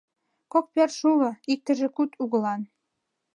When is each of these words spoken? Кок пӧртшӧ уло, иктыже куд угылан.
Кок 0.51 0.65
пӧртшӧ 0.73 1.03
уло, 1.13 1.31
иктыже 1.53 1.87
куд 1.95 2.11
угылан. 2.23 2.61